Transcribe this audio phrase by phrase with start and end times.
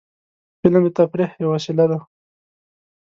[0.61, 1.99] فلم د تفریح یوه وسیله ده